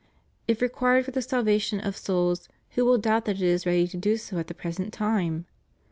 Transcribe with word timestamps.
If 0.47 0.63
required 0.63 1.05
for 1.05 1.11
the 1.11 1.21
salvation 1.21 1.79
of 1.79 1.95
souls, 1.95 2.49
who 2.71 2.85
will 2.85 2.97
doubt 2.97 3.25
that 3.25 3.35
it 3.35 3.43
is 3.43 3.67
ready 3.67 3.87
to 3.87 3.97
do 3.97 4.17
so 4.17 4.39
at 4.39 4.47
the 4.47 4.55
present 4.55 4.91
time? 4.93 5.45